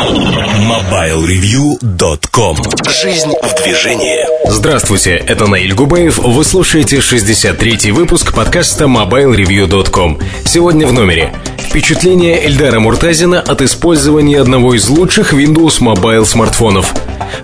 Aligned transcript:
Yeah. 0.00 0.57
MobileReview.com 0.68 2.56
Жизнь 2.90 3.32
в 3.42 3.62
движении 3.62 4.26
Здравствуйте, 4.50 5.12
это 5.14 5.46
Наиль 5.46 5.72
Губаев. 5.72 6.18
Вы 6.18 6.44
слушаете 6.44 6.98
63-й 6.98 7.90
выпуск 7.92 8.34
подкаста 8.34 8.84
MobileReview.com. 8.84 10.20
Сегодня 10.44 10.86
в 10.86 10.92
номере. 10.92 11.32
Впечатление 11.56 12.44
Эльдара 12.46 12.80
Муртазина 12.80 13.40
от 13.40 13.62
использования 13.62 14.40
одного 14.40 14.74
из 14.74 14.88
лучших 14.88 15.32
Windows 15.32 15.80
Mobile 15.80 16.26
смартфонов. 16.26 16.94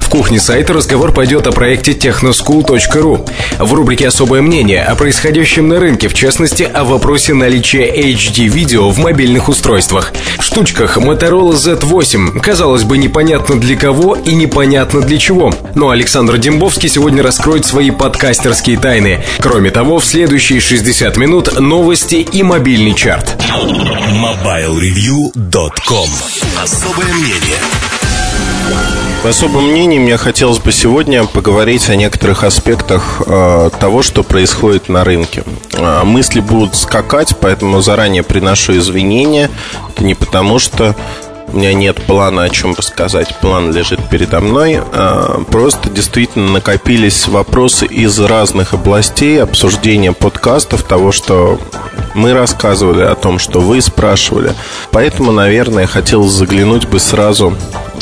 В 0.00 0.08
кухне 0.08 0.40
сайта 0.40 0.72
разговор 0.72 1.12
пойдет 1.12 1.46
о 1.46 1.52
проекте 1.52 1.92
technoschool.ru. 1.92 3.28
В 3.58 3.74
рубрике 3.74 4.08
«Особое 4.08 4.42
мнение» 4.42 4.82
о 4.82 4.94
происходящем 4.94 5.68
на 5.68 5.78
рынке, 5.78 6.08
в 6.08 6.14
частности, 6.14 6.62
о 6.62 6.84
вопросе 6.84 7.34
наличия 7.34 7.90
HD-видео 7.94 8.88
в 8.88 8.98
мобильных 8.98 9.48
устройствах. 9.48 10.12
В 10.38 10.42
штучках 10.42 10.96
Motorola 10.96 11.52
Z8, 11.52 12.40
казалось 12.40 12.84
бы, 12.84 12.96
непонятно 13.14 13.60
для 13.60 13.76
кого 13.76 14.16
и 14.16 14.34
непонятно 14.34 15.00
для 15.00 15.18
чего. 15.18 15.52
Но 15.76 15.90
Александр 15.90 16.36
Дембовский 16.36 16.88
сегодня 16.88 17.22
раскроет 17.22 17.64
свои 17.64 17.92
подкастерские 17.92 18.76
тайны. 18.76 19.22
Кроме 19.38 19.70
того, 19.70 20.00
в 20.00 20.04
следующие 20.04 20.58
60 20.58 21.16
минут 21.16 21.60
новости 21.60 22.16
и 22.16 22.42
мобильный 22.42 22.92
чарт. 22.92 23.40
MobileReview.com 24.10 26.08
Особое 26.60 27.14
мнение 27.14 27.58
в 29.24 29.26
особом 29.26 29.70
мнении 29.70 29.98
мне 29.98 30.18
хотелось 30.18 30.58
бы 30.58 30.70
сегодня 30.70 31.24
поговорить 31.24 31.88
о 31.88 31.96
некоторых 31.96 32.44
аспектах 32.44 33.22
э, 33.26 33.70
того, 33.80 34.02
что 34.02 34.22
происходит 34.22 34.90
на 34.90 35.02
рынке. 35.02 35.44
Э, 35.72 36.02
мысли 36.04 36.40
будут 36.40 36.76
скакать, 36.76 37.34
поэтому 37.40 37.80
заранее 37.80 38.22
приношу 38.22 38.76
извинения. 38.76 39.48
Это 39.88 40.04
не 40.04 40.14
потому, 40.14 40.58
что 40.58 40.94
у 41.54 41.56
меня 41.56 41.72
нет 41.72 42.02
плана 42.02 42.42
о 42.42 42.48
чем 42.48 42.74
рассказать. 42.74 43.38
План 43.40 43.72
лежит 43.72 44.00
передо 44.10 44.40
мной. 44.40 44.80
Э, 44.92 45.38
просто 45.48 45.88
действительно 45.88 46.50
накопились 46.50 47.28
вопросы 47.28 47.86
из 47.86 48.18
разных 48.18 48.74
областей 48.74 49.40
обсуждения 49.40 50.10
подкастов, 50.10 50.82
того, 50.82 51.12
что 51.12 51.60
мы 52.12 52.32
рассказывали, 52.32 53.04
о 53.04 53.14
том, 53.14 53.38
что 53.38 53.60
вы 53.60 53.80
спрашивали. 53.80 54.52
Поэтому, 54.90 55.30
наверное, 55.30 55.86
хотел 55.86 56.24
заглянуть 56.24 56.88
бы 56.88 56.98
сразу 56.98 57.56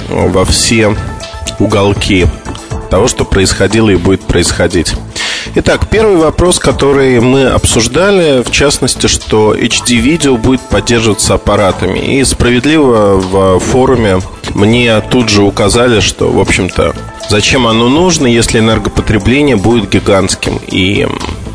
во 0.09 0.47
все 0.47 0.97
уголки 1.59 2.27
того, 2.89 3.06
что 3.06 3.27
происходило 3.27 3.91
и 3.91 3.97
будет 3.97 4.22
происходить. 4.22 4.94
Итак, 5.54 5.88
первый 5.90 6.16
вопрос, 6.16 6.58
который 6.58 7.20
мы 7.20 7.46
обсуждали, 7.46 8.42
в 8.42 8.50
частности, 8.50 9.06
что 9.06 9.54
HD-видео 9.54 10.36
будет 10.36 10.60
поддерживаться 10.62 11.34
аппаратами. 11.34 11.98
И 11.98 12.24
справедливо 12.24 13.16
в 13.16 13.58
форуме 13.58 14.20
мне 14.54 15.00
тут 15.00 15.28
же 15.28 15.42
указали, 15.42 16.00
что, 16.00 16.30
в 16.30 16.40
общем-то, 16.40 16.94
зачем 17.28 17.66
оно 17.66 17.88
нужно, 17.88 18.26
если 18.26 18.60
энергопотребление 18.60 19.56
будет 19.56 19.90
гигантским. 19.90 20.58
И 20.68 21.06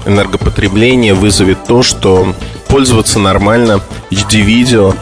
энергопотребление 0.06 1.14
вызовет 1.14 1.66
то, 1.66 1.84
что 1.84 2.34
пользоваться 2.68 3.20
нормально 3.20 3.82
HD-видео 4.12 4.94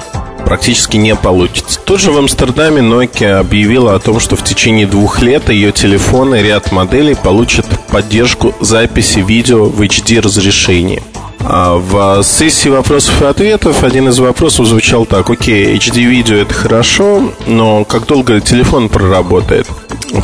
практически 0.46 0.98
не 0.98 1.16
получится. 1.16 1.80
Тут 1.84 2.00
же 2.00 2.12
в 2.12 2.18
Амстердаме 2.18 2.82
Nokia 2.82 3.40
объявила 3.40 3.96
о 3.96 4.00
том, 4.00 4.20
что 4.20 4.36
в 4.36 4.44
течение 4.44 4.88
двух 4.88 5.22
лет 5.22 5.50
ее 5.50 5.72
телефоны, 5.72 6.36
ряд 6.36 6.72
моделей 6.72 7.16
получат 7.16 7.66
поддержку 7.90 8.54
записи 8.62 9.20
видео 9.20 9.66
в 9.66 9.82
HD 9.82 10.22
разрешении. 10.22 11.02
А 11.48 11.76
в 11.76 12.24
сессии 12.24 12.70
вопросов 12.70 13.22
и 13.22 13.26
ответов 13.26 13.84
один 13.84 14.10
из 14.10 14.18
вопросов 14.20 14.66
звучал 14.66 15.06
так. 15.06 15.30
Окей, 15.30 15.76
HD-видео 15.78 16.38
это 16.38 16.54
хорошо, 16.54 17.32
но 17.46 17.84
как 17.84 18.08
долго 18.08 18.40
телефон 18.42 18.90
проработает? 18.90 19.68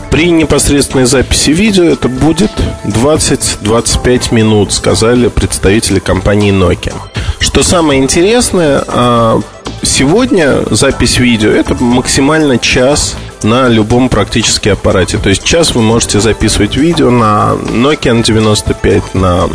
При 0.09 0.31
непосредственной 0.31 1.05
записи 1.05 1.51
видео 1.51 1.85
это 1.85 2.07
будет 2.07 2.51
20-25 2.85 4.33
минут, 4.33 4.73
сказали 4.73 5.27
представители 5.27 5.99
компании 5.99 6.53
Nokia. 6.53 6.93
Что 7.39 7.63
самое 7.63 8.01
интересное, 8.01 8.83
а, 8.87 9.41
Сегодня 9.83 10.57
запись 10.69 11.17
видео 11.17 11.49
это 11.49 11.75
максимально 11.83 12.59
час 12.59 13.15
на 13.41 13.67
любом 13.67 14.09
практически 14.09 14.69
аппарате. 14.69 15.17
То 15.17 15.29
есть 15.29 15.43
час 15.43 15.73
вы 15.73 15.81
можете 15.81 16.19
записывать 16.19 16.77
видео 16.77 17.09
на 17.09 17.53
Nokia 17.55 18.21
N95, 18.21 19.03
на 19.15 19.49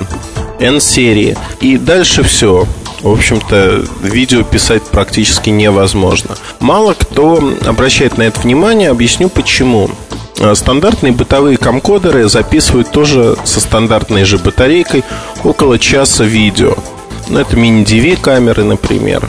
N-серии. 0.58 1.36
И 1.60 1.78
дальше 1.78 2.24
все. 2.24 2.66
В 3.02 3.08
общем-то, 3.08 3.84
видео 4.02 4.42
писать 4.42 4.82
практически 4.82 5.50
невозможно. 5.50 6.34
Мало 6.58 6.94
кто 6.94 7.52
обращает 7.64 8.18
на 8.18 8.22
это 8.22 8.40
внимание, 8.40 8.90
объясню 8.90 9.28
почему. 9.28 9.90
Стандартные 10.54 11.12
бытовые 11.12 11.56
камкодеры 11.56 12.28
записывают 12.28 12.90
тоже 12.90 13.36
со 13.44 13.60
стандартной 13.60 14.24
же 14.24 14.38
батарейкой 14.38 15.02
около 15.44 15.78
часа 15.78 16.24
видео. 16.24 16.74
Ну, 17.28 17.38
это 17.38 17.56
мини-DV 17.56 18.20
камеры, 18.20 18.64
например. 18.64 19.28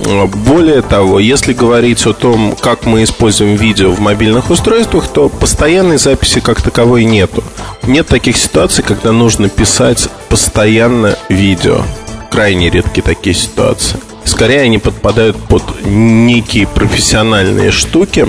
Более 0.00 0.82
того, 0.82 1.18
если 1.18 1.52
говорить 1.52 2.06
о 2.06 2.12
том, 2.12 2.56
как 2.60 2.86
мы 2.86 3.04
используем 3.04 3.56
видео 3.56 3.90
в 3.90 4.00
мобильных 4.00 4.50
устройствах, 4.50 5.08
то 5.08 5.28
постоянной 5.28 5.98
записи 5.98 6.40
как 6.40 6.62
таковой 6.62 7.04
нету. 7.04 7.42
Нет 7.84 8.06
таких 8.06 8.36
ситуаций, 8.36 8.84
когда 8.84 9.12
нужно 9.12 9.48
писать 9.48 10.08
постоянно 10.28 11.16
видео. 11.28 11.82
Крайне 12.30 12.70
редкие 12.70 13.02
такие 13.02 13.34
ситуации. 13.34 13.98
Скорее 14.24 14.60
они 14.60 14.78
подпадают 14.78 15.36
под 15.36 15.62
некие 15.84 16.66
профессиональные 16.66 17.70
штуки. 17.70 18.26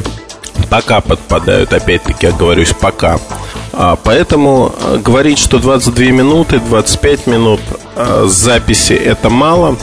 Пока 0.70 1.02
подпадают, 1.02 1.74
опять-таки, 1.74 2.28
я 2.28 2.32
говорюсь, 2.32 2.74
пока. 2.80 3.20
А, 3.74 3.98
поэтому 4.04 4.74
э, 4.78 4.98
говорить, 4.98 5.40
что 5.40 5.60
22 5.60 6.06
минуты, 6.06 6.60
25 6.60 7.28
минут 7.28 7.62
э, 7.96 8.26
записи 8.28 8.94
это 8.94 9.30
мало, 9.30 9.78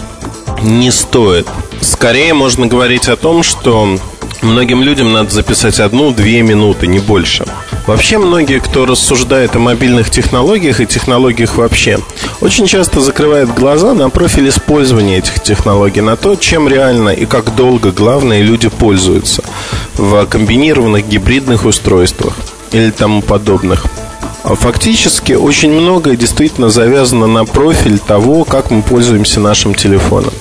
не 0.63 0.91
стоит. 0.91 1.49
Скорее 1.81 2.35
можно 2.35 2.67
говорить 2.67 3.09
о 3.09 3.17
том, 3.17 3.43
что 3.43 3.99
многим 4.43 4.83
людям 4.83 5.13
надо 5.13 5.31
записать 5.31 5.81
одну-две 5.81 6.43
минуты, 6.43 6.87
не 6.87 6.99
больше. 6.99 7.47
Вообще 7.87 8.19
многие, 8.19 8.59
кто 8.59 8.85
рассуждает 8.85 9.55
о 9.55 9.61
мобильных 9.61 10.11
технологиях 10.11 10.81
и 10.81 10.87
технологиях 10.87 11.57
вообще, 11.57 11.99
очень 12.41 12.67
часто 12.67 13.01
закрывают 13.01 13.55
глаза 13.55 13.95
на 13.95 14.11
профиль 14.11 14.49
использования 14.49 15.19
этих 15.19 15.41
технологий, 15.41 16.01
на 16.01 16.17
то, 16.17 16.35
чем 16.35 16.67
реально 16.69 17.11
и 17.11 17.27
как 17.27 17.55
долго, 17.55 17.93
главное, 17.93 18.43
люди 18.43 18.69
пользуются 18.69 19.45
в 19.95 20.27
комбинированных 20.27 21.07
гибридных 21.07 21.65
устройствах 21.65 22.35
или 22.73 22.91
тому 22.91 23.23
подобных. 23.23 23.87
Фактически 24.43 25.35
очень 25.35 25.73
многое 25.73 26.17
действительно 26.17 26.71
завязано 26.71 27.27
на 27.27 27.45
профиль 27.45 27.99
того, 27.99 28.45
как 28.45 28.71
мы 28.71 28.83
пользуемся 28.83 29.39
нашим 29.39 29.75
телефоном. 29.75 30.33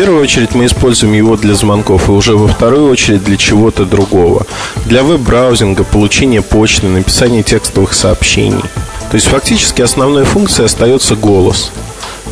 Первую 0.00 0.22
очередь 0.22 0.54
мы 0.54 0.64
используем 0.64 1.12
его 1.12 1.36
для 1.36 1.54
звонков, 1.54 2.08
и 2.08 2.12
уже 2.12 2.34
во 2.34 2.48
вторую 2.48 2.90
очередь 2.90 3.22
для 3.22 3.36
чего-то 3.36 3.84
другого. 3.84 4.46
Для 4.86 5.02
веб-браузинга, 5.02 5.84
получения 5.84 6.40
почты, 6.40 6.86
написания 6.86 7.42
текстовых 7.42 7.92
сообщений. 7.92 8.62
То 9.10 9.16
есть 9.16 9.26
фактически 9.26 9.82
основной 9.82 10.24
функцией 10.24 10.64
остается 10.64 11.16
голос. 11.16 11.70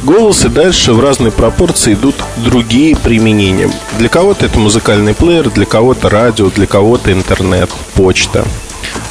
Голос 0.02 0.46
и 0.46 0.48
дальше 0.48 0.94
в 0.94 1.00
разной 1.00 1.30
пропорции 1.30 1.92
идут 1.92 2.14
другие 2.38 2.96
применения. 2.96 3.70
Для 3.98 4.08
кого-то 4.08 4.46
это 4.46 4.58
музыкальный 4.58 5.12
плеер, 5.12 5.50
для 5.50 5.66
кого-то 5.66 6.08
радио, 6.08 6.48
для 6.48 6.66
кого-то 6.66 7.12
интернет, 7.12 7.68
почта. 7.92 8.46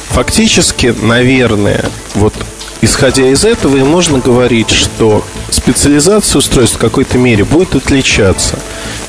Фактически, 0.08 0.96
наверное, 1.00 1.84
вот 2.16 2.34
исходя 2.80 3.28
из 3.28 3.44
этого 3.44 3.76
и 3.76 3.84
можно 3.84 4.18
говорить, 4.18 4.70
что 4.70 5.24
специализация 5.50 6.38
устройств 6.38 6.76
в 6.76 6.80
какой-то 6.80 7.18
мере 7.18 7.44
будет 7.44 7.74
отличаться. 7.74 8.58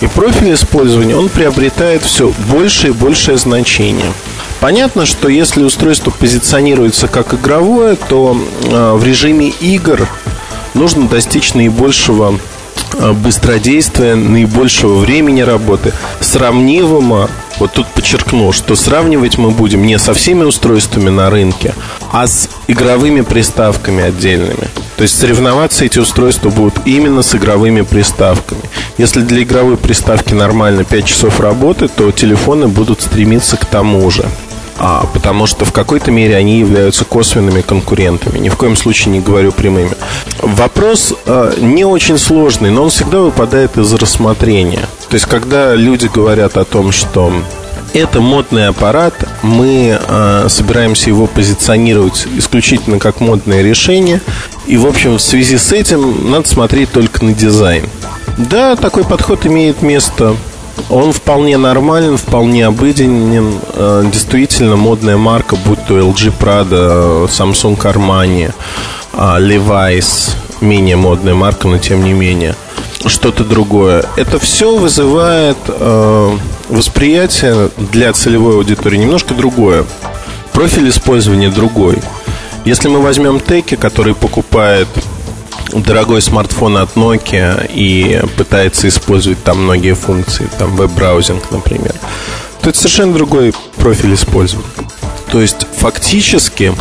И 0.02 0.08
профиль 0.08 0.54
использования, 0.54 1.16
он 1.16 1.30
приобретает 1.30 2.04
все 2.04 2.34
большее 2.50 2.92
и 2.92 2.96
большее 2.96 3.38
значение. 3.38 4.12
Понятно, 4.60 5.06
что 5.06 5.30
если 5.30 5.64
устройство 5.64 6.12
позиционируется 6.12 7.08
как 7.08 7.34
игровое, 7.34 7.96
то 7.96 8.38
э, 8.64 8.94
в 8.94 9.04
режиме 9.04 9.50
игр 9.50 10.08
нужно 10.74 11.08
достичь 11.08 11.54
наибольшего 11.54 12.40
быстродействия, 13.14 14.16
наибольшего 14.16 15.00
времени 15.00 15.42
работы, 15.42 15.94
сравнимого 16.20 17.30
вот 17.60 17.74
тут 17.74 17.88
подчеркну, 17.88 18.52
что 18.54 18.76
сравнивать 18.76 19.38
мы 19.38 19.52
будем 19.52 19.86
не 19.86 20.00
со 20.00 20.14
всеми 20.14 20.44
устройствами 20.44 21.10
на 21.10 21.30
рынке, 21.30 21.74
а 22.12 22.26
с 22.26 22.50
игровыми 22.68 23.22
приставками 23.22 24.04
отдельными. 24.04 24.70
То 24.96 25.04
есть 25.04 25.20
соревноваться 25.20 25.86
эти 25.86 26.00
устройства 26.00 26.50
будут 26.50 26.76
именно 26.86 27.22
с 27.22 27.36
игровыми 27.36 27.82
приставками. 27.82 28.62
Если 28.98 29.22
для 29.22 29.44
игровой 29.44 29.78
приставки 29.78 30.34
нормально 30.34 30.84
5 30.84 31.06
часов 31.06 31.40
работы, 31.40 31.88
то 31.88 32.12
телефоны 32.12 32.68
будут 32.68 33.02
стремиться 33.02 33.58
к 33.58 33.66
тому 33.66 34.10
же. 34.10 34.26
А, 34.82 35.06
потому 35.14 35.46
что 35.46 35.66
в 35.66 35.74
какой-то 35.74 36.10
мере 36.10 36.38
они 36.38 36.58
являются 36.60 37.04
косвенными 37.04 37.62
конкурентами. 37.62 38.40
Ни 38.40 38.48
в 38.48 38.56
коем 38.56 38.78
случае 38.78 39.12
не 39.12 39.20
говорю 39.20 39.52
прямыми. 39.52 39.92
Вопрос 40.42 41.14
э, 41.26 41.56
не 41.58 41.84
очень 41.84 42.18
сложный, 42.18 42.72
но 42.72 42.84
он 42.84 42.90
всегда 42.90 43.20
выпадает 43.20 43.78
из 43.78 43.94
рассмотрения. 43.94 44.88
То 45.10 45.16
есть, 45.16 45.26
когда 45.26 45.76
люди 45.76 46.10
говорят 46.12 46.56
о 46.58 46.64
том, 46.64 46.92
что 46.92 47.32
Это 47.92 48.22
модный 48.22 48.68
аппарат. 48.68 49.16
Мы 49.42 50.00
э, 50.00 50.46
собираемся 50.48 51.10
его 51.10 51.26
позиционировать 51.26 52.28
исключительно 52.38 53.00
как 53.00 53.20
модное 53.20 53.64
решение. 53.64 54.22
И, 54.68 54.78
в 54.78 54.86
общем, 54.86 55.18
в 55.18 55.22
связи 55.22 55.58
с 55.58 55.72
этим 55.72 56.30
надо 56.30 56.48
смотреть 56.48 56.92
только 56.92 57.26
на 57.26 57.34
дизайн. 57.34 57.90
Да, 58.38 58.76
такой 58.76 59.04
подход 59.04 59.48
имеет 59.48 59.82
место. 59.82 60.36
Он 60.90 61.12
вполне 61.12 61.58
нормален, 61.58 62.18
вполне 62.18 62.66
обыденен. 62.66 63.60
Э, 63.74 64.04
действительно, 64.12 64.76
модная 64.76 65.18
марка, 65.18 65.56
будь 65.56 65.86
то 65.86 65.98
LG 65.98 66.34
Prada, 66.40 67.28
Samsung 67.28 67.78
Armani, 67.78 68.52
Levi's, 69.14 70.32
менее 70.62 70.96
модная 70.96 71.34
марка, 71.34 71.68
но 71.68 71.78
тем 71.78 72.04
не 72.04 72.14
менее– 72.14 72.56
что-то 73.08 73.44
другое. 73.44 74.04
Это 74.18 74.40
все 74.40 74.76
вызывает 74.76 75.58
э, 75.68 76.38
восприятие 76.70 77.70
для 77.78 78.12
целевой 78.14 78.56
аудитории 78.56 78.98
немножко 78.98 79.34
другое. 79.34 79.86
Профиль 80.52 80.90
использования 80.90 81.50
другой. 81.50 81.98
Если 82.66 82.90
мы 82.90 83.02
возьмем 83.02 83.40
Теки, 83.40 83.76
который 83.76 84.14
покупает 84.14 84.88
дорогой 85.74 86.22
смартфон 86.22 86.78
от 86.78 86.96
Nokia 86.96 87.70
и 87.74 88.22
пытается 88.38 88.88
использовать 88.88 89.44
там 89.44 89.64
многие 89.64 89.94
функции, 89.94 90.50
там 90.58 90.76
веб-браузинг, 90.76 91.52
например, 91.52 91.94
то 92.62 92.70
это 92.70 92.78
совершенно 92.78 93.14
другой 93.14 93.54
профиль 93.78 94.14
использования. 94.14 94.68
То 95.32 95.42
есть 95.42 95.66
фактически 95.78 96.74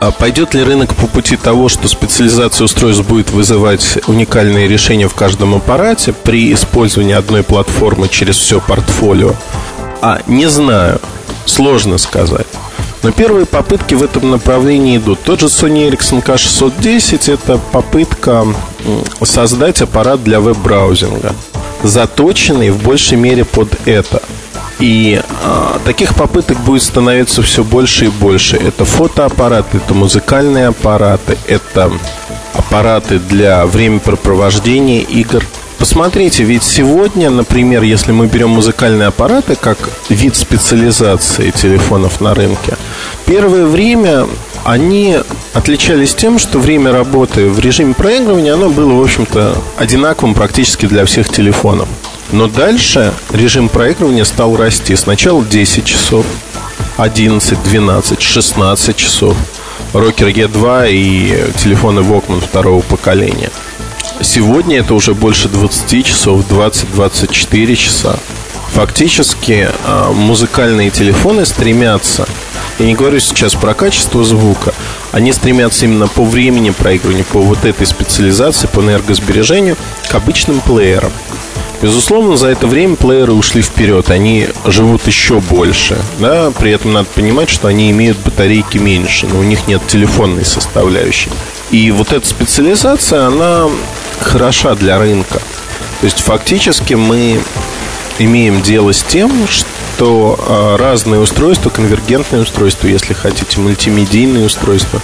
а 0.00 0.12
пойдет 0.12 0.54
ли 0.54 0.62
рынок 0.62 0.94
по 0.94 1.06
пути 1.06 1.36
того, 1.36 1.68
что 1.68 1.86
специализация 1.86 2.64
устройств 2.64 3.06
будет 3.06 3.30
вызывать 3.30 3.98
уникальные 4.06 4.66
решения 4.66 5.08
в 5.08 5.14
каждом 5.14 5.54
аппарате 5.54 6.14
при 6.14 6.54
использовании 6.54 7.14
одной 7.14 7.42
платформы 7.42 8.08
через 8.08 8.36
все 8.38 8.60
портфолио? 8.60 9.34
А, 10.00 10.20
не 10.26 10.46
знаю. 10.46 11.02
Сложно 11.44 11.98
сказать. 11.98 12.46
Но 13.02 13.12
первые 13.12 13.46
попытки 13.46 13.94
в 13.94 14.02
этом 14.02 14.30
направлении 14.30 14.96
идут. 14.96 15.20
Тот 15.24 15.40
же 15.40 15.46
Sony 15.46 15.90
Ericsson 15.90 16.22
K610 16.22 17.32
это 17.32 17.58
попытка 17.72 18.46
создать 19.22 19.80
аппарат 19.80 20.22
для 20.22 20.40
веб-браузинга, 20.40 21.34
заточенный 21.82 22.70
в 22.70 22.82
большей 22.82 23.16
мере 23.16 23.44
под 23.44 23.68
это– 23.86 24.22
и 24.80 25.20
а, 25.44 25.78
таких 25.84 26.14
попыток 26.14 26.58
будет 26.60 26.82
становиться 26.82 27.42
все 27.42 27.62
больше 27.62 28.06
и 28.06 28.08
больше. 28.08 28.56
Это 28.56 28.84
фотоаппараты, 28.86 29.76
это 29.76 29.94
музыкальные 29.94 30.68
аппараты, 30.68 31.36
это 31.46 31.92
аппараты 32.54 33.18
для 33.18 33.66
времяпрепровождения 33.66 35.02
игр. 35.02 35.44
Посмотрите, 35.80 36.44
ведь 36.44 36.62
сегодня, 36.62 37.30
например, 37.30 37.82
если 37.82 38.12
мы 38.12 38.26
берем 38.26 38.50
музыкальные 38.50 39.08
аппараты 39.08 39.56
как 39.56 39.78
вид 40.10 40.36
специализации 40.36 41.50
телефонов 41.52 42.20
на 42.20 42.34
рынке, 42.34 42.76
первое 43.24 43.64
время 43.64 44.26
они 44.62 45.16
отличались 45.54 46.14
тем, 46.14 46.38
что 46.38 46.58
время 46.58 46.92
работы 46.92 47.48
в 47.48 47.58
режиме 47.60 47.94
проигрывания, 47.94 48.52
оно 48.52 48.68
было, 48.68 48.92
в 48.92 49.00
общем-то, 49.02 49.56
одинаковым 49.78 50.34
практически 50.34 50.84
для 50.84 51.06
всех 51.06 51.30
телефонов. 51.30 51.88
Но 52.30 52.46
дальше 52.46 53.14
режим 53.32 53.70
проигрывания 53.70 54.24
стал 54.24 54.56
расти. 54.56 54.94
Сначала 54.96 55.42
10 55.42 55.82
часов, 55.86 56.26
11, 56.98 57.62
12, 57.64 58.20
16 58.20 58.96
часов. 58.96 59.34
Рокер 59.94 60.28
E2 60.28 60.92
и 60.92 61.52
телефоны 61.56 62.00
Walkman 62.00 62.42
второго 62.42 62.82
поколения. 62.82 63.50
Сегодня 64.22 64.80
это 64.80 64.94
уже 64.94 65.14
больше 65.14 65.48
20 65.48 66.04
часов, 66.04 66.44
20-24 66.50 67.74
часа. 67.74 68.18
Фактически 68.72 69.68
а, 69.84 70.12
музыкальные 70.12 70.90
телефоны 70.90 71.46
стремятся, 71.46 72.26
я 72.78 72.86
не 72.86 72.94
говорю 72.94 73.18
сейчас 73.18 73.54
про 73.54 73.72
качество 73.72 74.22
звука, 74.22 74.74
они 75.12 75.32
стремятся 75.32 75.86
именно 75.86 76.06
по 76.06 76.24
времени 76.24 76.70
проигрывания, 76.70 77.24
по 77.24 77.40
вот 77.40 77.64
этой 77.64 77.86
специализации, 77.86 78.68
по 78.68 78.80
энергосбережению 78.80 79.76
к 80.08 80.14
обычным 80.14 80.60
плеерам. 80.60 81.12
Безусловно, 81.82 82.36
за 82.36 82.48
это 82.48 82.66
время 82.66 82.96
плееры 82.96 83.32
ушли 83.32 83.62
вперед, 83.62 84.10
они 84.10 84.48
живут 84.66 85.06
еще 85.06 85.40
больше. 85.40 85.96
Да? 86.18 86.50
При 86.50 86.72
этом 86.72 86.92
надо 86.92 87.08
понимать, 87.14 87.48
что 87.48 87.68
они 87.68 87.90
имеют 87.90 88.18
батарейки 88.18 88.76
меньше, 88.76 89.26
но 89.26 89.38
у 89.38 89.42
них 89.42 89.66
нет 89.66 89.80
телефонной 89.86 90.44
составляющей. 90.44 91.30
И 91.70 91.90
вот 91.90 92.12
эта 92.12 92.26
специализация, 92.26 93.26
она 93.26 93.68
хороша 94.20 94.74
для 94.74 94.98
рынка. 94.98 95.40
То 96.00 96.04
есть 96.04 96.20
фактически 96.20 96.94
мы 96.94 97.40
имеем 98.18 98.62
дело 98.62 98.92
с 98.92 99.02
тем, 99.02 99.46
что 99.48 100.38
а, 100.38 100.76
разные 100.76 101.20
устройства, 101.20 101.70
конвергентные 101.70 102.42
устройства, 102.42 102.86
если 102.86 103.14
хотите, 103.14 103.60
мультимедийные 103.60 104.46
устройства, 104.46 105.00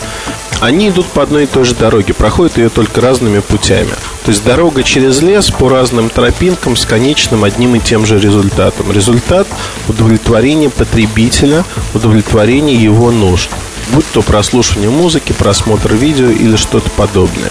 они 0.61 0.89
идут 0.89 1.07
по 1.07 1.23
одной 1.23 1.45
и 1.45 1.47
той 1.47 1.65
же 1.65 1.75
дороге, 1.75 2.15
проходят 2.15 2.57
ее 2.57 2.69
только 2.69 3.01
разными 3.01 3.41
путями. 3.41 3.91
То 4.25 4.31
есть 4.31 4.45
дорога 4.45 4.83
через 4.83 5.21
лес 5.21 5.51
по 5.51 5.69
разным 5.69 6.09
тропинкам 6.09 6.77
с 6.77 6.87
конечным 6.87 7.45
одним 7.45 7.75
и 7.77 7.81
тем 7.81 8.07
же 8.07 8.19
результатом. 8.19 8.91
Результат 8.91 9.47
удовлетворения 9.89 10.71
потребителя, 10.71 11.65
удовлетворения 11.95 12.75
его 12.75 13.11
нужд. 13.11 13.51
Будь 13.93 14.07
то 14.13 14.23
прослушивание 14.23 14.91
музыки, 14.91 15.33
просмотр 15.33 15.95
видео 15.95 16.31
или 16.31 16.57
что-то 16.57 16.91
подобное. 16.91 17.51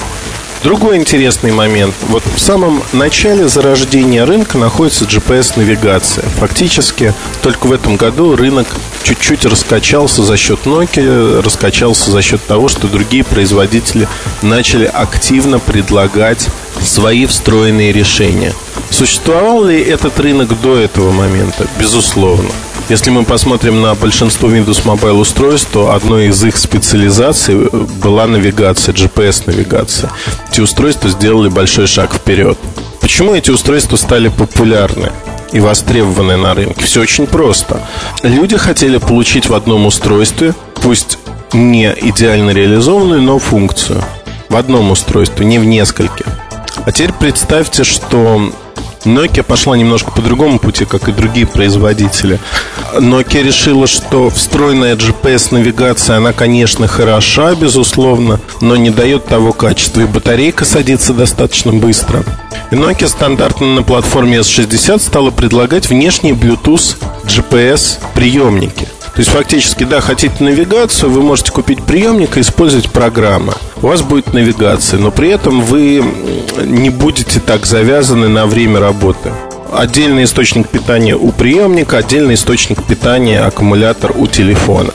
Другой 0.65 0.97
интересный 0.97 1.51
момент. 1.51 1.93
Вот 2.07 2.23
в 2.25 2.39
самом 2.39 2.81
начале 2.91 3.47
зарождения 3.47 4.25
рынка 4.25 4.57
находится 4.57 5.05
GPS-навигация. 5.05 6.25
Фактически 6.39 7.13
только 7.43 7.67
в 7.67 7.71
этом 7.71 7.97
году 7.97 8.35
рынок 8.35 8.75
чуть-чуть 9.03 9.45
раскачался 9.45 10.23
за 10.23 10.37
счет 10.37 10.61
Nokia, 10.65 11.43
раскачался 11.43 12.09
за 12.09 12.23
счет 12.23 12.43
того, 12.47 12.67
что 12.67 12.87
другие 12.87 13.23
производители 13.23 14.07
начали 14.41 14.85
активно 14.85 15.59
предлагать 15.59 16.49
свои 16.81 17.27
встроенные 17.27 17.91
решения. 17.91 18.51
Существовал 18.89 19.65
ли 19.65 19.79
этот 19.79 20.19
рынок 20.19 20.59
до 20.61 20.77
этого 20.79 21.11
момента? 21.11 21.67
Безусловно. 21.79 22.49
Если 22.87 23.09
мы 23.09 23.23
посмотрим 23.23 23.81
на 23.81 23.95
большинство 23.95 24.47
Windows 24.47 24.83
Mobile 24.85 25.13
устройств, 25.13 25.69
то 25.73 25.93
одной 25.93 26.27
из 26.27 26.43
их 26.43 26.55
специализаций 26.55 27.67
была 28.01 28.27
навигация, 28.27 28.93
GPS-навигация. 28.93 30.11
Эти 30.51 30.61
устройства 30.61 31.09
сделали 31.09 31.49
большой 31.49 31.87
шаг 31.87 32.13
вперед. 32.13 32.59
Почему 33.01 33.33
эти 33.33 33.49
устройства 33.49 33.95
стали 33.95 34.29
популярны? 34.29 35.11
и 35.51 35.59
востребованы 35.59 36.35
на 36.35 36.53
рынке? 36.53 36.83
Все 36.83 37.01
очень 37.01 37.27
просто. 37.27 37.79
Люди 38.23 38.57
хотели 38.57 38.97
получить 38.97 39.47
в 39.47 39.53
одном 39.53 39.85
устройстве, 39.85 40.53
пусть 40.81 41.17
не 41.53 41.95
идеально 42.01 42.51
реализованную, 42.51 43.21
но 43.21 43.39
функцию. 43.39 44.03
В 44.49 44.57
одном 44.57 44.91
устройстве, 44.91 45.45
не 45.45 45.57
в 45.57 45.65
нескольких. 45.65 46.25
А 46.85 46.91
теперь 46.91 47.13
представьте, 47.13 47.83
что 47.83 48.51
Nokia 49.05 49.43
пошла 49.43 49.77
немножко 49.77 50.11
по 50.11 50.21
другому 50.21 50.59
пути, 50.59 50.85
как 50.85 51.07
и 51.07 51.11
другие 51.11 51.45
производители. 51.45 52.39
Nokia 52.95 53.43
решила, 53.43 53.87
что 53.87 54.29
встроенная 54.29 54.95
GPS-навигация, 54.95 56.17
она, 56.17 56.33
конечно, 56.33 56.87
хороша, 56.87 57.53
безусловно, 57.55 58.39
но 58.61 58.75
не 58.75 58.89
дает 58.89 59.25
того 59.25 59.53
качества. 59.53 60.01
И 60.01 60.05
батарейка 60.05 60.65
садится 60.65 61.13
достаточно 61.13 61.71
быстро. 61.71 62.23
И 62.71 62.75
Nokia 62.75 63.07
стандартно 63.07 63.75
на 63.75 63.83
платформе 63.83 64.37
S60 64.39 64.99
стала 64.99 65.31
предлагать 65.31 65.89
внешние 65.89 66.33
Bluetooth 66.33 66.97
GPS 67.25 67.99
приемники. 68.15 68.87
То 69.15 69.21
есть 69.21 69.31
фактически, 69.31 69.85
да, 69.85 70.01
хотите 70.01 70.43
навигацию, 70.43 71.09
вы 71.09 71.21
можете 71.21 71.53
купить 71.53 71.81
приемник 71.81 72.35
и 72.35 72.41
использовать 72.41 72.91
программы. 72.91 73.53
У 73.81 73.87
вас 73.87 74.01
будет 74.01 74.33
навигация, 74.33 74.99
но 74.99 75.09
при 75.09 75.29
этом 75.29 75.61
вы 75.61 76.03
не 76.61 76.89
будете 76.89 77.39
так 77.39 77.65
завязаны 77.65 78.27
на 78.27 78.45
время 78.45 78.81
работы. 78.81 79.31
Отдельный 79.71 80.25
источник 80.25 80.67
питания 80.67 81.15
у 81.15 81.31
приемника, 81.31 81.99
отдельный 81.99 82.33
источник 82.33 82.83
питания 82.83 83.39
аккумулятор 83.39 84.11
у 84.17 84.27
телефона. 84.27 84.91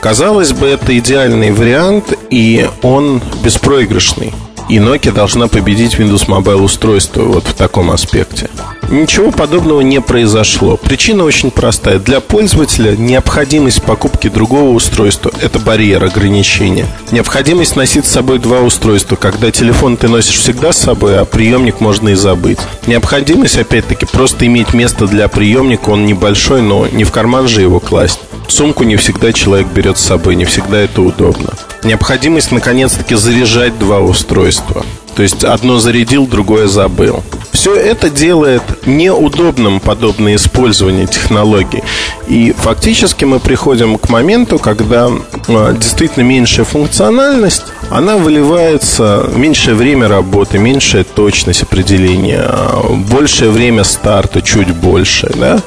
Казалось 0.00 0.52
бы, 0.52 0.66
это 0.66 0.98
идеальный 0.98 1.52
вариант, 1.52 2.12
и 2.28 2.68
он 2.82 3.22
беспроигрышный. 3.44 4.34
И 4.70 4.76
Nokia 4.76 5.10
должна 5.10 5.48
победить 5.48 5.96
Windows 5.96 6.28
Mobile 6.28 6.62
устройство 6.62 7.24
вот 7.24 7.44
в 7.44 7.54
таком 7.54 7.90
аспекте. 7.90 8.48
Ничего 8.88 9.32
подобного 9.32 9.80
не 9.80 10.00
произошло. 10.00 10.76
Причина 10.76 11.24
очень 11.24 11.50
простая. 11.50 11.98
Для 11.98 12.20
пользователя 12.20 12.94
необходимость 12.96 13.82
покупки 13.82 14.28
другого 14.28 14.70
устройства– 14.70 15.32
это 15.42 15.58
барьер 15.58 16.04
ограничения. 16.04 16.86
Необходимость 17.10 17.74
носить 17.74 18.06
с 18.06 18.12
собой 18.12 18.38
два 18.38 18.60
устройства, 18.60 19.16
когда 19.16 19.50
телефон 19.50 19.96
ты 19.96 20.06
носишь 20.06 20.38
всегда 20.38 20.72
с 20.72 20.78
собой, 20.78 21.18
а 21.18 21.24
приемник 21.24 21.80
можно 21.80 22.10
и 22.10 22.14
забыть. 22.14 22.60
Необходимость, 22.86 23.58
опять-таки, 23.58 24.06
просто 24.06 24.46
иметь 24.46 24.72
место 24.72 25.08
для 25.08 25.26
приемника, 25.26 25.90
он 25.90 26.06
небольшой, 26.06 26.62
но 26.62 26.86
не 26.86 27.02
в 27.02 27.10
карман 27.10 27.48
же 27.48 27.60
его 27.60 27.80
класть. 27.80 28.20
Сумку 28.50 28.82
не 28.82 28.96
всегда 28.96 29.32
человек 29.32 29.68
берет 29.68 29.96
с 29.96 30.04
собой, 30.04 30.34
не 30.34 30.44
всегда 30.44 30.78
это 30.78 31.02
удобно. 31.02 31.50
Необходимость 31.84 32.50
наконец-таки 32.50 33.14
заряжать 33.14 33.78
два 33.78 34.00
устройства. 34.00 34.84
То 35.14 35.22
есть 35.22 35.44
одно 35.44 35.78
зарядил, 35.78 36.26
другое 36.26 36.66
забыл. 36.66 37.22
Все 37.52 37.76
это 37.76 38.10
делает 38.10 38.62
неудобным 38.86 39.78
подобное 39.78 40.34
использование 40.34 41.06
технологий. 41.06 41.84
И 42.26 42.52
фактически 42.52 43.24
мы 43.24 43.38
приходим 43.38 43.98
к 43.98 44.08
моменту, 44.08 44.58
когда 44.58 45.10
действительно 45.48 46.22
меньшая 46.22 46.64
функциональность, 46.64 47.64
она 47.90 48.16
выливается 48.16 49.24
в 49.26 49.36
меньшее 49.38 49.74
время 49.74 50.08
работы, 50.08 50.58
меньшая 50.58 51.04
точность 51.04 51.62
определения, 51.62 52.42
а, 52.44 52.92
большее 52.92 53.50
время 53.50 53.84
старта, 53.84 54.42
чуть 54.42 54.74
больше. 54.74 55.30
Да? 55.36 55.60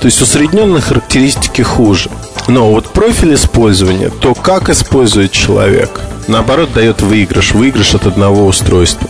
То 0.00 0.06
есть 0.06 0.20
усредненные 0.22 0.80
характеристики 0.80 1.62
хуже. 1.62 2.10
Но 2.46 2.70
вот 2.70 2.92
профиль 2.92 3.34
использования, 3.34 4.10
то 4.10 4.34
как 4.34 4.70
использует 4.70 5.32
человек, 5.32 6.00
наоборот, 6.28 6.72
дает 6.72 7.02
выигрыш. 7.02 7.52
Выигрыш 7.52 7.94
от 7.94 8.06
одного 8.06 8.46
устройства. 8.46 9.08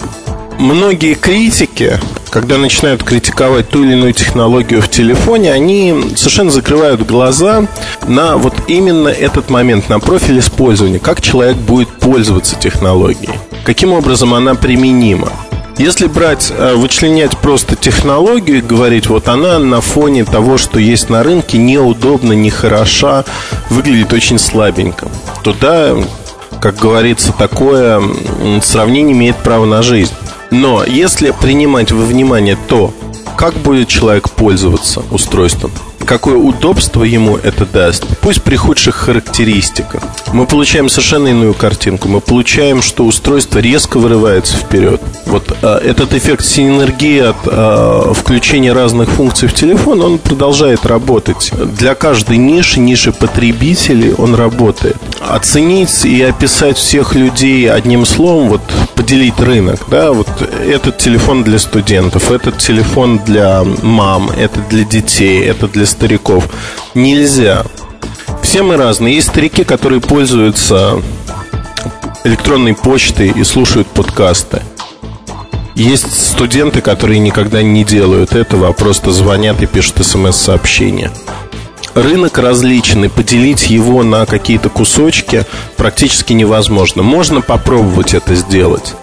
Многие 0.59 1.15
критики, 1.15 2.01
когда 2.31 2.59
начинают 2.59 3.05
критиковать 3.05 3.69
ту 3.69 3.85
или 3.85 3.93
иную 3.93 4.13
технологию 4.13 4.83
в 4.83 4.89
телефоне, 4.89 5.53
они 5.53 5.95
совершенно 6.17 6.51
закрывают 6.51 7.07
глаза 7.07 7.67
на 8.09 8.37
вот 8.37 8.55
именно 8.67 9.09
этот 9.09 9.51
момент, 9.51 9.89
на 9.89 10.01
профиль 10.01 10.41
использования, 10.41 10.99
как 10.99 11.21
человек 11.21 11.57
будет 11.57 11.89
пользоваться 11.89 12.57
технологией, 12.57 13.35
каким 13.65 13.93
образом 13.93 14.35
она 14.35 14.57
применима. 14.57 15.29
Если 15.79 16.09
брать, 16.09 16.51
э, 16.51 16.75
вычленять 16.75 17.39
просто 17.39 17.77
технологию 17.77 18.59
и 18.59 18.63
говорить, 18.63 19.07
вот 19.07 19.29
она 19.29 19.61
на 19.61 19.81
фоне 19.81 20.25
того, 20.25 20.59
что 20.59 20.81
есть 20.81 21.09
на 21.09 21.23
рынке, 21.23 21.57
неудобна, 21.57 22.33
нехороша, 22.33 23.25
выглядит 23.71 24.13
очень 24.13 24.41
слабенько, 24.41 25.09
то 25.45 25.55
да, 25.59 25.95
как 26.61 26.75
говорится, 26.79 27.33
такое 27.33 28.03
сравнение 28.61 29.17
имеет 29.17 29.37
право 29.37 29.65
на 29.65 29.83
жизнь. 29.83 30.15
Но 30.51 30.85
если 30.85 31.31
принимать 31.31 31.93
во 31.93 32.05
внимание 32.05 32.57
то, 32.69 32.93
как 33.37 33.55
будет 33.55 33.89
человек 33.89 34.31
пользоваться 34.31 35.03
устройством, 35.11 35.71
какое 36.09 36.37
удобство 36.37 37.05
ему 37.05 37.37
это 37.37 37.67
даст, 37.67 38.07
пусть 38.23 38.43
при 38.43 38.57
худших 38.57 38.95
характеристиках, 38.95 40.03
мы 40.33 40.47
получаем 40.47 40.89
совершенно 40.89 41.29
иную 41.29 41.53
картинку. 41.53 42.09
Мы 42.09 42.21
получаем, 42.21 42.81
что 42.81 43.05
устройство 43.05 43.59
резко 43.59 43.99
вырывается 43.99 44.57
вперед. 44.57 45.03
Вот 45.27 45.57
а, 45.63 45.79
этот 45.79 46.15
эффект 46.15 46.45
синергии 46.47 47.21
от 47.21 47.37
а, 47.47 48.13
включения 48.15 48.73
разных 48.73 49.11
функций 49.11 49.49
в 49.49 49.55
телефон, 49.55 50.01
он 50.03 50.19
продолжает 50.19 50.87
работать. 50.87 51.53
Для 51.79 51.95
каждой 51.95 52.39
ниши, 52.39 52.81
ниши 52.81 53.13
потребителей 53.13 54.15
он 54.15 54.35
работает. 54.35 54.97
Оценить 55.21 56.07
и 56.07 56.23
описать 56.23 56.79
всех 56.79 57.15
людей 57.15 57.71
одним 57.71 58.07
словом, 58.07 58.49
вот 58.49 58.63
поделить 58.99 59.39
рынок, 59.39 59.79
да, 59.89 60.11
вот 60.11 60.29
этот 60.43 60.99
телефон 60.99 61.45
для 61.45 61.61
студентов, 61.61 62.33
этот 62.33 62.59
телефон 62.59 63.21
для 63.25 63.63
мам, 63.83 64.29
это 64.29 64.61
для 64.69 64.83
детей, 64.83 65.45
это 65.45 65.69
для 65.69 65.87
стариков. 65.87 66.49
Нельзя. 66.95 67.65
Все 68.43 68.65
мы 68.65 68.77
разные. 68.77 69.15
Есть 69.15 69.29
старики, 69.29 69.63
которые 69.63 70.01
пользуются 70.01 71.01
электронной 72.25 72.75
почтой 72.75 73.29
и 73.29 73.45
слушают 73.45 73.87
подкасты. 73.87 74.63
Есть 75.77 76.33
студенты, 76.33 76.81
которые 76.81 77.21
никогда 77.21 77.63
не 77.63 77.85
делают 77.85 78.35
этого, 78.35 78.67
а 78.67 78.73
просто 78.73 79.13
звонят 79.13 79.63
и 79.63 79.67
пишут 79.67 80.05
смс-сообщения. 80.05 81.13
Рынок 81.99 82.39
различный, 82.39 83.11
поделить 83.11 83.71
его 83.71 84.05
на 84.05 84.25
какие-то 84.25 84.69
кусочки 84.69 85.45
практически 85.77 86.33
невозможно. 86.33 87.03
Можно 87.03 87.41
попробовать 87.41 88.15
это 88.15 88.37
сделать. 88.37 88.95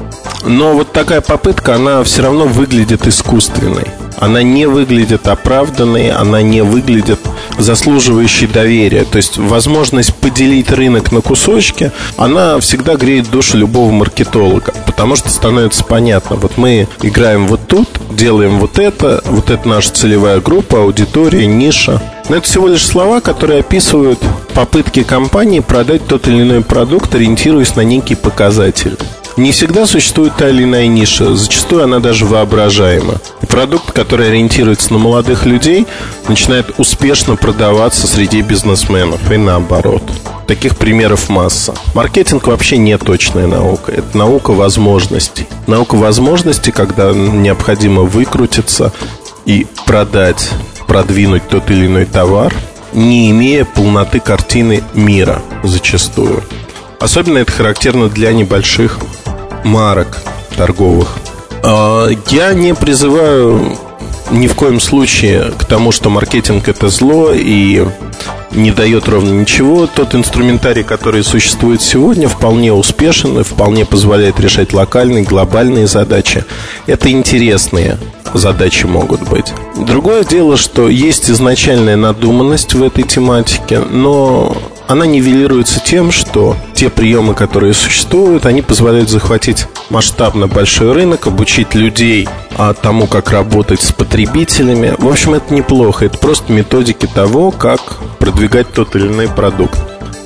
Но 0.46 0.72
вот 0.72 0.94
такая 0.94 1.20
попытка, 1.20 1.76
она 1.76 2.02
все 2.06 2.22
равно 2.22 2.46
выглядит 2.46 3.06
искусственной. 3.06 3.88
Она 4.18 4.44
не 4.44 4.66
выглядит 4.66 5.28
оправданной, 5.28 6.10
она 6.10 6.42
не 6.42 6.62
выглядит 6.62 7.20
заслуживающей 7.58 8.48
доверия. 8.48 9.04
То 9.04 9.18
есть 9.18 9.38
возможность 9.38 10.14
поделить 10.16 10.72
рынок 10.72 11.12
на 11.12 11.22
кусочки, 11.22 11.92
она 12.18 12.60
всегда 12.60 12.96
греет 12.96 13.30
душу 13.30 13.58
любого 13.58 13.92
маркетолога. 13.92 14.74
Потому 14.86 15.16
что 15.16 15.30
становится 15.30 15.84
понятно, 15.84 16.36
вот 16.36 16.58
мы 16.58 16.88
играем 17.02 17.48
вот 17.48 17.68
тут, 17.68 17.88
делаем 18.12 18.60
вот 18.60 18.80
это, 18.80 19.22
вот 19.26 19.50
это 19.50 19.68
наша 19.68 19.92
целевая 19.92 20.40
группа, 20.40 20.82
аудитория, 20.82 21.46
ниша. 21.46 22.02
Но 22.30 22.38
это 22.38 22.48
всего 22.48 22.68
лишь 22.68 22.86
слова, 22.86 23.22
которые 23.22 23.60
описывают 23.60 24.20
попытки 24.54 25.04
компании 25.04 25.60
продать 25.60 26.08
тот 26.08 26.28
или 26.28 26.42
иной 26.42 26.62
продукт, 26.62 27.14
ориентируясь 27.14 27.76
на 27.76 27.82
некий 27.82 28.16
показатель. 28.16 28.98
Не 29.38 29.52
всегда 29.52 29.86
существует 29.86 30.34
та 30.38 30.50
или 30.50 30.64
иная 30.64 30.88
ниша, 30.88 31.36
зачастую 31.36 31.84
она 31.84 32.00
даже 32.00 32.26
воображаема. 32.26 33.16
Продукт, 33.50 33.92
который 33.92 34.30
ориентируется 34.30 34.94
на 34.94 35.00
молодых 35.00 35.46
людей, 35.46 35.86
начинает 36.30 36.72
успешно 36.78 37.36
продаваться 37.36 38.08
среди 38.08 38.42
бизнесменов 38.42 39.30
и 39.30 39.36
наоборот. 39.36 40.04
Таких 40.48 40.78
примеров 40.78 41.28
масса. 41.28 41.74
Маркетинг 41.94 42.48
вообще 42.48 42.78
не 42.78 42.98
точная 42.98 43.48
наука. 43.48 43.92
Это 43.92 44.18
наука 44.18 44.52
возможностей. 44.52 45.48
Наука 45.68 45.96
возможностей, 45.96 46.72
когда 46.72 47.12
необходимо 47.12 48.04
выкрутиться 48.04 48.94
и 49.46 49.68
продать, 49.86 50.50
продвинуть 50.88 51.48
тот 51.50 51.70
или 51.72 51.88
иной 51.88 52.06
товар, 52.06 52.54
не 52.94 53.30
имея 53.32 53.66
полноты 53.66 54.22
картины 54.22 54.82
мира 54.94 55.42
зачастую. 55.64 56.42
Особенно 57.00 57.40
это 57.40 57.52
характерно 57.52 58.08
для 58.08 58.32
небольших 58.32 59.00
марок 59.66 60.20
торговых. 60.56 61.18
А, 61.64 62.08
я 62.30 62.54
не 62.54 62.74
призываю 62.74 63.78
ни 64.32 64.48
в 64.48 64.56
коем 64.56 64.80
случае 64.80 65.52
к 65.58 65.66
тому, 65.66 65.92
что 65.92 66.10
маркетинг 66.10 66.68
это 66.68 66.90
зло 66.90 67.32
и 67.34 67.86
не 68.52 68.72
дает 68.72 69.08
ровно 69.10 69.34
ничего. 69.34 69.88
Тот 69.88 70.16
инструментарий, 70.16 70.84
который 70.84 71.24
существует 71.24 71.82
сегодня, 71.82 72.30
вполне 72.30 72.72
успешен 72.72 73.40
и 73.40 73.44
вполне 73.44 73.86
позволяет 73.86 74.40
решать 74.40 74.74
локальные, 74.74 75.24
глобальные 75.24 75.88
задачи. 75.88 76.46
Это 76.86 77.12
интересные 77.12 77.98
задачи 78.34 78.86
могут 78.86 79.28
быть. 79.30 79.54
Другое 79.78 80.24
дело, 80.24 80.58
что 80.58 80.88
есть 80.88 81.30
изначальная 81.30 81.98
надуманность 81.98 82.74
в 82.74 82.84
этой 82.84 83.04
тематике, 83.04 83.80
но 83.80 84.56
она 84.88 85.06
нивелируется 85.06 85.80
тем, 85.80 86.12
что 86.12 86.56
те 86.74 86.90
приемы, 86.90 87.34
которые 87.34 87.74
существуют, 87.74 88.46
они 88.46 88.62
позволяют 88.62 89.10
захватить 89.10 89.68
масштабно 89.90 90.48
большой 90.48 90.92
рынок, 90.92 91.28
обучить 91.28 91.74
людей 91.74 92.28
а, 92.58 92.74
тому, 92.74 93.08
как 93.08 93.32
работать 93.32 93.82
с 93.82 93.92
потребителями. 93.92 94.94
В 94.98 95.08
общем, 95.08 95.34
это 95.34 95.54
неплохо. 95.54 96.06
Это 96.06 96.18
просто 96.18 96.52
методики 96.52 97.08
того, 97.08 97.52
как 97.52 97.80
продвигать 98.20 98.72
тот 98.74 98.96
или 98.96 99.08
иной 99.08 99.28
продукт. 99.28 99.78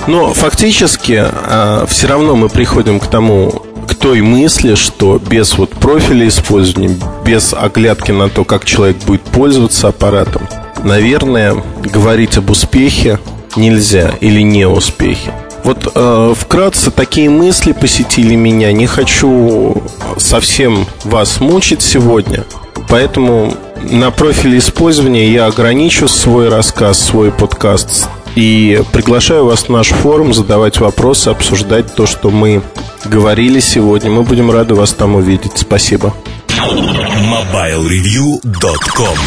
Но 0.08 0.34
фактически 0.34 1.24
а, 1.24 1.86
все 1.88 2.08
равно 2.08 2.36
мы 2.36 2.50
приходим 2.50 3.00
к 3.00 3.08
тому, 3.08 3.64
к 3.88 3.96
той 3.96 4.22
мысли, 4.22 4.76
что 4.76 5.20
без 5.20 5.58
вот 5.58 5.72
профиля 5.72 6.28
использования, 6.28 6.96
без 7.26 7.54
оглядки 7.54 8.12
на 8.12 8.30
то, 8.30 8.44
как 8.44 8.66
человек 8.66 8.98
будет 9.06 9.22
пользоваться 9.22 9.88
аппаратом, 9.88 10.48
наверное, 10.84 11.56
говорить 11.84 12.38
об 12.38 12.50
успехе 12.50 13.20
нельзя 13.56 14.14
или 14.22 14.42
не 14.42 14.68
успехи. 14.68 15.32
Вот 15.64 15.92
э, 15.94 16.34
вкратце 16.38 16.92
такие 16.92 17.30
мысли 17.30 17.74
посетили 17.74 18.36
меня. 18.36 18.72
Не 18.72 18.88
хочу 18.88 19.82
совсем 20.18 20.88
вас 21.04 21.40
мучить 21.40 21.82
сегодня, 21.82 22.46
поэтому 22.88 23.54
на 23.84 24.12
профиле 24.12 24.58
использования 24.58 25.32
я 25.32 25.48
ограничу 25.48 26.08
свой 26.08 26.50
рассказ, 26.50 27.00
свой 27.00 27.32
подкаст 27.32 28.08
и 28.36 28.82
приглашаю 28.92 29.46
вас 29.46 29.64
в 29.64 29.70
наш 29.70 29.90
форум 29.90 30.34
задавать 30.34 30.80
вопросы, 30.80 31.30
обсуждать 31.30 31.94
то, 31.94 32.06
что 32.06 32.30
мы 32.30 32.62
говорили 33.06 33.60
сегодня. 33.60 34.12
Мы 34.12 34.24
будем 34.24 34.52
рады 34.52 34.76
вас 34.76 34.94
там 34.94 35.16
увидеть. 35.16 35.58
Спасибо. 35.58 36.14
MobileReview.com 36.48 39.18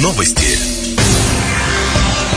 Новости. 0.00 0.73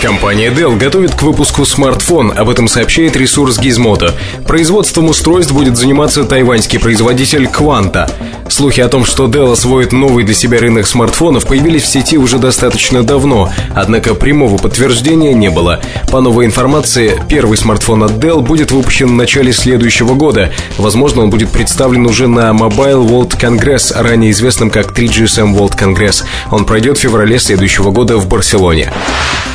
Компания 0.01 0.49
Dell 0.51 0.77
готовит 0.77 1.15
к 1.15 1.23
выпуску 1.23 1.65
смартфон, 1.65 2.31
об 2.37 2.49
этом 2.49 2.67
сообщает 2.67 3.15
ресурс 3.15 3.57
Gizmodo. 3.59 4.13
Производством 4.45 5.09
устройств 5.09 5.53
будет 5.53 5.75
заниматься 5.75 6.23
тайваньский 6.23 6.79
производитель 6.79 7.45
Quanta. 7.45 8.09
Слухи 8.47 8.79
о 8.81 8.89
том, 8.89 9.05
что 9.05 9.25
Dell 9.25 9.51
освоит 9.51 9.93
новый 9.93 10.23
для 10.23 10.35
себя 10.35 10.59
рынок 10.59 10.85
смартфонов, 10.85 11.47
появились 11.47 11.81
в 11.83 11.87
сети 11.87 12.17
уже 12.17 12.37
достаточно 12.37 13.01
давно, 13.01 13.51
однако 13.75 14.13
прямого 14.13 14.57
подтверждения 14.57 15.33
не 15.33 15.49
было. 15.49 15.81
По 16.11 16.21
новой 16.21 16.45
информации, 16.45 17.19
первый 17.27 17.57
смартфон 17.57 18.03
от 18.03 18.11
Dell 18.11 18.41
будет 18.41 18.71
выпущен 18.71 19.07
в 19.07 19.13
начале 19.13 19.51
следующего 19.51 20.13
года. 20.13 20.53
Возможно, 20.77 21.23
он 21.23 21.31
будет 21.31 21.49
представлен 21.49 22.05
уже 22.05 22.27
на 22.27 22.51
Mobile 22.51 23.05
World 23.07 23.39
Congress, 23.39 23.99
ранее 23.99 24.29
известном 24.29 24.69
как 24.69 24.97
3GSM 24.97 25.55
World 25.57 25.75
Congress. 25.75 26.23
Он 26.51 26.65
пройдет 26.65 26.97
в 26.97 27.01
феврале 27.01 27.39
следующего 27.39 27.89
года 27.89 28.17
в 28.17 28.27
Барселоне. 28.27 28.93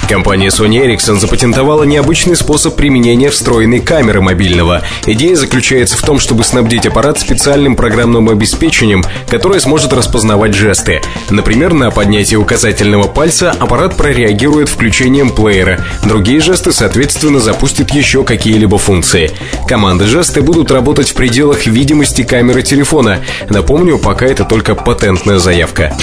Компания 0.09 0.32
Компания 0.33 0.49
Sony 0.49 0.87
Ericsson 0.87 1.21
запатентовала 1.21 1.83
необычный 1.83 2.37
способ 2.37 2.75
применения 2.75 3.29
встроенной 3.29 3.81
камеры 3.81 4.23
мобильного. 4.23 4.81
Идея 5.05 5.37
заключается 5.37 5.99
в 5.99 6.01
том, 6.01 6.19
чтобы 6.19 6.43
снабдить 6.43 6.87
аппарат 6.87 7.21
специальным 7.21 7.77
программным 7.77 8.31
обеспечением, 8.31 9.05
которое 9.29 9.61
сможет 9.61 9.93
распознавать 9.93 10.55
жесты. 10.55 11.03
Например, 11.29 11.75
на 11.75 11.91
поднятие 11.91 12.39
указательного 12.39 13.09
пальца 13.09 13.51
аппарат 13.51 13.99
прореагирует 13.99 14.71
включением 14.71 15.29
плеера. 15.29 15.85
Другие 16.03 16.41
жесты, 16.41 16.73
соответственно, 16.73 17.39
запустят 17.39 17.91
еще 17.91 18.25
какие-либо 18.25 18.79
функции. 18.79 19.33
Команды 19.69 20.07
жесты 20.07 20.41
будут 20.41 20.71
работать 20.71 21.11
в 21.11 21.15
пределах 21.15 21.67
видимости 21.67 22.23
камеры 22.23 22.63
телефона. 22.63 23.19
Напомню, 23.51 23.99
пока 23.99 24.25
это 24.25 24.47
только 24.47 24.77
патентная 24.77 25.39
заявка. 25.39 25.95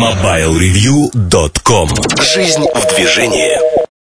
MobileReview.com 0.00 1.90
Жизнь 2.18 2.64
в 2.74 2.96
движении 2.96 3.41
Yeah. 3.42 3.91